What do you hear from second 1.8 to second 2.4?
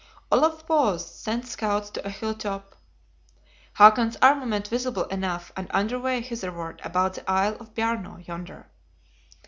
to a hill